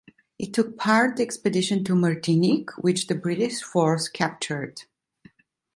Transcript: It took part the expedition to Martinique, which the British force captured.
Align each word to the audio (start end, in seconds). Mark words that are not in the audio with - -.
It 0.39 0.51
took 0.51 0.79
part 0.79 1.17
the 1.17 1.21
expedition 1.23 1.83
to 1.83 1.93
Martinique, 1.93 2.71
which 2.79 3.05
the 3.05 3.13
British 3.13 3.61
force 3.61 4.07
captured. 4.09 4.85